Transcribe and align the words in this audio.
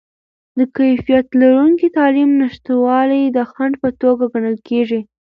د 0.57 0.59
کیفیت 0.77 1.27
لرونکې 1.41 1.87
تعلیم 1.97 2.29
نشتوالی 2.41 3.23
د 3.37 3.39
خنډ 3.51 3.73
په 3.83 3.89
توګه 4.01 4.23
ګڼل 4.33 4.57
کیږي. 4.69 4.99